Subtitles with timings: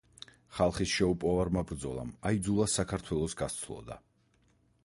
[0.59, 4.03] ხალხის შეუპოვარმა ბრძოლამ აიძულა საქართველოს გასცლოდა.